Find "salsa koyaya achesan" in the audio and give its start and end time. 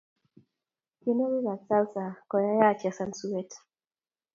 1.67-3.11